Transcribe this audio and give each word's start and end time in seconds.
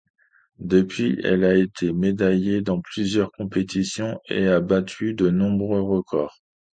Depuis, 0.57 1.19
elle 1.23 1.45
a 1.45 1.53
été 1.55 1.93
médaillée 1.93 2.63
dans 2.63 2.81
plusieurs 2.81 3.31
compétitions 3.33 4.19
et 4.29 4.47
a 4.47 4.59
battu 4.59 5.13
de 5.13 5.29
nombreux 5.29 5.81
records. 5.83 6.41